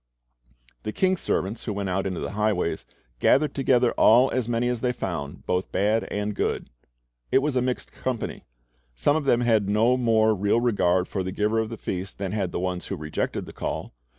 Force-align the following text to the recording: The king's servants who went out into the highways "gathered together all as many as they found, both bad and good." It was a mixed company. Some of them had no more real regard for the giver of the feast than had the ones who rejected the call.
The 0.81 0.91
king's 0.91 1.21
servants 1.21 1.65
who 1.65 1.73
went 1.73 1.89
out 1.89 2.07
into 2.07 2.19
the 2.19 2.31
highways 2.31 2.87
"gathered 3.19 3.53
together 3.53 3.91
all 3.91 4.31
as 4.31 4.49
many 4.49 4.67
as 4.67 4.81
they 4.81 4.91
found, 4.93 5.45
both 5.45 5.71
bad 5.71 6.05
and 6.05 6.33
good." 6.33 6.71
It 7.31 7.37
was 7.43 7.55
a 7.55 7.61
mixed 7.61 7.91
company. 7.91 8.45
Some 8.95 9.15
of 9.15 9.25
them 9.25 9.41
had 9.41 9.69
no 9.69 9.97
more 9.97 10.33
real 10.33 10.59
regard 10.59 11.07
for 11.07 11.21
the 11.21 11.31
giver 11.31 11.59
of 11.59 11.69
the 11.69 11.77
feast 11.77 12.17
than 12.17 12.31
had 12.31 12.51
the 12.51 12.59
ones 12.59 12.87
who 12.87 12.95
rejected 12.95 13.45
the 13.45 13.53
call. 13.53 13.93